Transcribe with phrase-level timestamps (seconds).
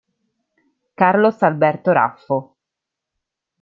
[0.95, 2.37] Carlos Alberto Raffo